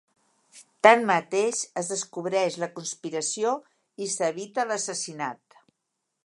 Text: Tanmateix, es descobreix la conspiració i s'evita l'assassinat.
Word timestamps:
Tanmateix, 0.85 1.59
es 1.81 1.91
descobreix 1.93 2.57
la 2.63 2.71
conspiració 2.79 3.53
i 4.07 4.09
s'evita 4.15 4.67
l'assassinat. 4.73 5.61